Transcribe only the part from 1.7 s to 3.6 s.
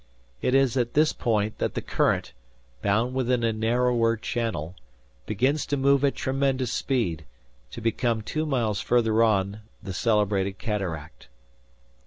the current, bound within a